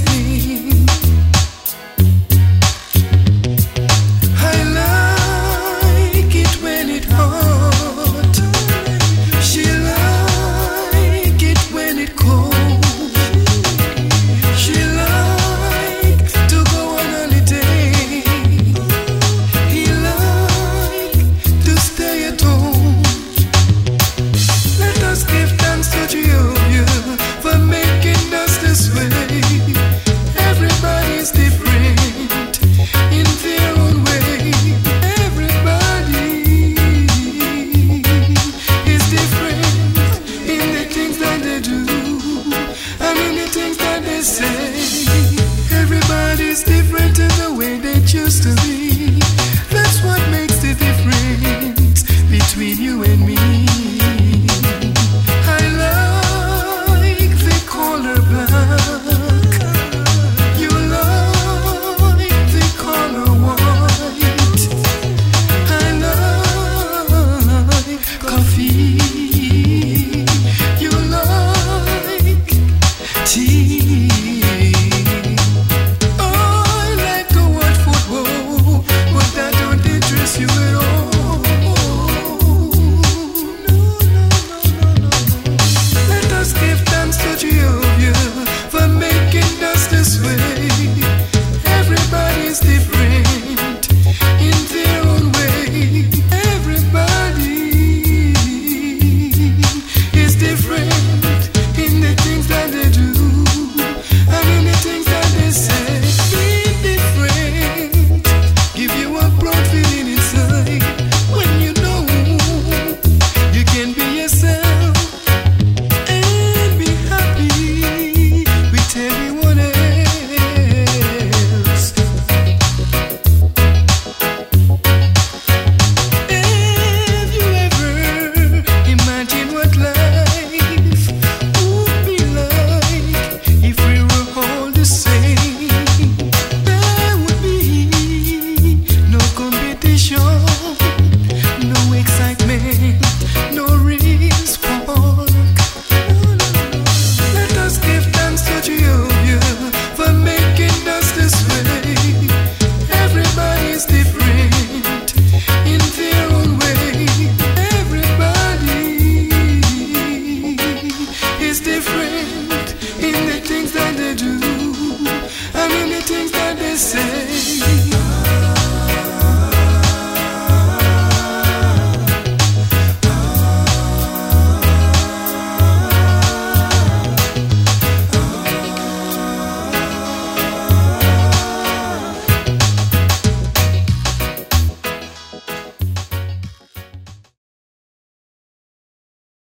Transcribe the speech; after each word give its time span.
this. 0.00 0.31